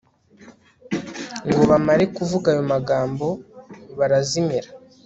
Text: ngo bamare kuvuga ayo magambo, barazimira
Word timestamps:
ngo 1.47 1.61
bamare 1.71 2.03
kuvuga 2.17 2.47
ayo 2.53 2.63
magambo, 2.73 3.27
barazimira 3.97 4.69